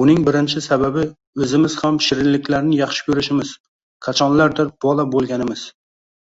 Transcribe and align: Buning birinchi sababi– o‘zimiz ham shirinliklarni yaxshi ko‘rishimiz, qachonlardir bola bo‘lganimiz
Buning 0.00 0.18
birinchi 0.26 0.62
sababi– 0.66 1.04
o‘zimiz 1.46 1.78
ham 1.84 2.02
shirinliklarni 2.08 2.82
yaxshi 2.82 3.08
ko‘rishimiz, 3.08 3.56
qachonlardir 4.10 4.72
bola 4.88 5.10
bo‘lganimiz 5.18 5.68